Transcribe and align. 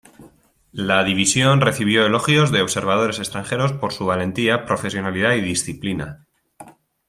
La 0.87 1.03
división 1.03 1.61
recibió 1.61 2.07
elogios 2.07 2.51
de 2.51 2.63
observadores 2.63 3.19
extranjeros 3.19 3.71
por 3.73 3.93
su 3.93 4.07
valentía, 4.07 4.65
profesionalidad 4.65 5.33
y 5.35 5.41
disciplina. 5.41 6.25